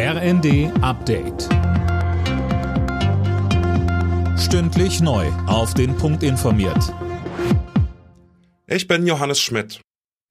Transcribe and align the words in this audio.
RND 0.00 0.70
Update. 0.80 1.48
Stündlich 4.38 5.00
neu. 5.00 5.26
Auf 5.48 5.74
den 5.74 5.96
Punkt 5.96 6.22
informiert. 6.22 6.94
Ich 8.68 8.86
bin 8.86 9.08
Johannes 9.08 9.40
Schmidt. 9.40 9.80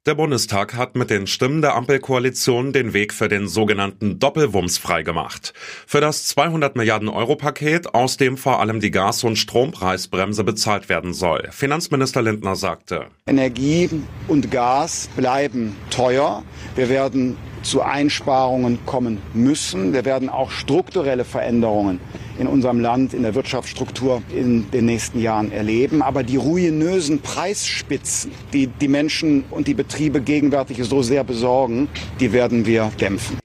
Der 0.06 0.16
Bundestag 0.16 0.76
hat 0.76 0.96
mit 0.96 1.10
den 1.10 1.28
Stimmen 1.28 1.62
der 1.62 1.76
Ampelkoalition 1.76 2.72
den 2.72 2.94
Weg 2.94 3.14
für 3.14 3.28
den 3.28 3.50
sogenannten 3.50 4.20
Doppelwumms 4.20 4.78
freigemacht. 4.78 5.54
Für 5.86 6.00
das 6.00 6.28
200 6.28 6.78
Milliarden 6.78 7.10
Euro 7.10 7.36
Paket, 7.36 7.94
aus 7.94 8.16
dem 8.16 8.38
vor 8.38 8.62
allem 8.62 8.80
die 8.80 8.92
Gas- 8.92 9.26
und 9.26 9.36
Strompreisbremse 9.36 10.46
bezahlt 10.46 10.88
werden 10.88 11.14
soll. 11.14 11.50
Finanzminister 11.52 12.22
Lindner 12.22 12.56
sagte. 12.56 13.08
Energie 13.26 13.90
und 14.30 14.50
Gas 14.50 15.10
bleiben 15.18 15.76
teuer. 15.90 16.42
Wir 16.78 16.88
werden 16.88 17.36
zu 17.62 17.82
Einsparungen 17.82 18.80
kommen 18.86 19.20
müssen. 19.34 19.94
Wir 19.94 20.06
werden 20.06 20.30
auch 20.30 20.52
strukturelle 20.52 21.26
Veränderungen 21.26 22.00
in 22.40 22.48
unserem 22.48 22.80
Land, 22.80 23.14
in 23.14 23.24
der 23.24 23.36
Wirtschaftsstruktur 23.36 24.22
in 24.34 24.70
den 24.72 24.86
nächsten 24.86 25.20
Jahren 25.20 25.52
erleben. 25.52 26.02
Aber 26.02 26.24
die 26.24 26.38
ruinösen 26.38 27.22
Preisspitzen, 27.22 28.32
die 28.54 28.68
die 28.68 28.88
Menschen 28.88 29.44
und 29.50 29.68
die 29.68 29.74
Betriebe 29.74 30.22
gegenwärtig 30.22 30.84
so 30.84 31.02
sehr 31.02 31.24
besorgen, 31.24 31.90
die 32.20 32.32
werden 32.34 32.66
wir 32.66 32.92
dämpfen. 33.00 33.40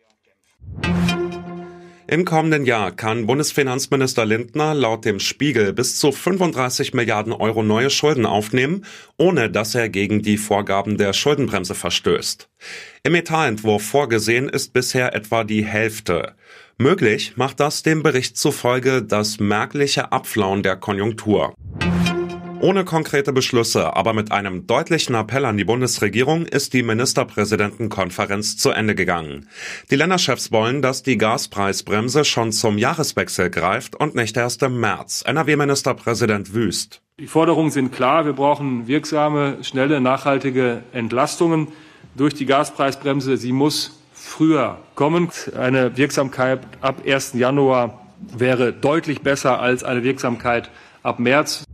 Im 2.13 2.27
kommenden 2.27 2.67
Jahr 2.67 2.91
kann 2.93 3.25
Bundesfinanzminister 3.25 4.27
Lindner 4.27 4.75
laut 4.75 5.07
dem 5.07 5.19
Spiegel 5.19 5.73
bis 5.73 5.99
zu 5.99 6.13
35 6.13 6.93
Milliarden 6.93 7.33
Euro 7.33 7.63
neue 7.63 7.89
Schulden 7.89 8.27
aufnehmen, 8.27 8.85
ohne 9.17 9.49
dass 9.49 9.75
er 9.75 9.89
gegen 9.89 10.21
die 10.21 10.37
Vorgaben 10.37 10.99
der 10.99 11.15
Schuldenbremse 11.15 11.75
verstößt. 11.75 12.51
Im 13.03 13.15
Etatentwurf 13.15 13.83
vorgesehen 13.83 14.51
ist 14.51 14.75
bisher 14.75 15.15
etwa 15.15 15.43
die 15.43 15.65
Hälfte. 15.65 16.35
Möglich 16.77 17.33
macht 17.37 17.61
das 17.61 17.83
dem 17.83 18.03
Bericht 18.03 18.37
zufolge 18.37 19.03
das 19.03 19.41
merkliche 19.41 20.13
Abflauen 20.13 20.63
der 20.63 20.77
Konjunktur. 20.77 21.55
Ohne 22.63 22.85
konkrete 22.85 23.33
Beschlüsse, 23.33 23.97
aber 23.97 24.13
mit 24.13 24.31
einem 24.31 24.69
deutlichen 24.69 25.17
Appell 25.17 25.45
an 25.47 25.57
die 25.57 25.65
Bundesregierung 25.65 26.47
ist 26.47 26.75
die 26.75 26.85
Ministerpräsidentenkonferenz 26.85 28.57
zu 28.57 28.71
Ende 28.71 28.95
gegangen. 28.95 29.49
Die 29.91 29.97
Länderchefs 29.97 30.53
wollen, 30.53 30.81
dass 30.81 31.03
die 31.03 31.19
Gaspreisbremse 31.19 32.25
schon 32.25 32.53
zum 32.53 32.79
Jahreswechsel 32.79 33.51
greift 33.51 33.97
und 33.97 34.15
nicht 34.15 34.37
erst 34.37 34.63
im 34.63 34.79
März. 34.79 35.25
NRW-Ministerpräsident 35.27 36.55
Wüst. 36.55 37.03
Die 37.19 37.27
Forderungen 37.27 37.73
sind 37.73 37.91
klar. 37.91 38.27
Wir 38.27 38.33
brauchen 38.33 38.87
wirksame, 38.87 39.57
schnelle, 39.63 40.01
nachhaltige 40.01 40.85
Entlastungen 40.93 41.67
durch 42.15 42.35
die 42.35 42.47
Gaspreisbremse. 42.47 43.39
Sie 43.39 43.51
muss 43.51 44.01
früher 44.13 44.79
kommen. 44.95 45.31
Eine 45.59 45.97
Wirksamkeit 45.97 46.61
ab 46.81 47.03
1. 47.05 47.33
Januar 47.33 48.07
wäre 48.21 48.73
deutlich 48.73 49.23
besser 49.23 49.59
als 49.59 49.83
eine 49.83 50.05
Wirksamkeit 50.05 50.71
ab 51.03 51.19
März. 51.19 51.65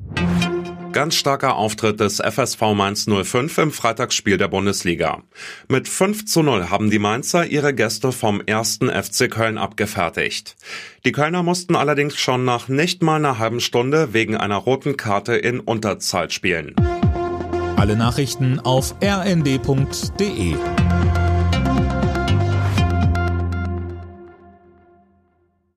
Ganz 0.98 1.14
starker 1.14 1.54
Auftritt 1.54 2.00
des 2.00 2.18
FSV 2.18 2.74
Mainz 2.74 3.06
05 3.06 3.58
im 3.58 3.70
Freitagsspiel 3.70 4.36
der 4.36 4.48
Bundesliga. 4.48 5.22
Mit 5.68 5.86
5 5.86 6.26
zu 6.26 6.42
0 6.42 6.70
haben 6.70 6.90
die 6.90 6.98
Mainzer 6.98 7.46
ihre 7.46 7.72
Gäste 7.72 8.10
vom 8.10 8.40
ersten 8.44 8.90
FC 8.90 9.30
Köln 9.30 9.58
abgefertigt. 9.58 10.56
Die 11.04 11.12
Kölner 11.12 11.44
mussten 11.44 11.76
allerdings 11.76 12.16
schon 12.16 12.44
nach 12.44 12.66
nicht 12.66 13.00
mal 13.00 13.14
einer 13.14 13.38
halben 13.38 13.60
Stunde 13.60 14.12
wegen 14.12 14.36
einer 14.36 14.56
roten 14.56 14.96
Karte 14.96 15.36
in 15.36 15.60
Unterzahl 15.60 16.32
spielen. 16.32 16.74
Alle 17.76 17.94
Nachrichten 17.94 18.58
auf 18.58 18.96
rnd.de 19.00 20.56